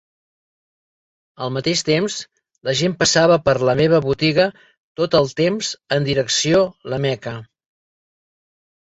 Al 1.47 1.49
mateix 1.57 1.83
temps, 1.89 2.15
la 2.69 2.73
gent 2.79 2.95
passava 3.01 3.37
per 3.49 3.55
la 3.69 3.75
meva 3.81 3.99
botiga 4.05 4.47
tot 5.03 5.19
el 5.21 5.29
temps, 5.43 5.69
en 5.99 6.09
direcció 6.09 6.63
a 6.65 6.95
la 6.95 7.01
Meca. 7.05 7.35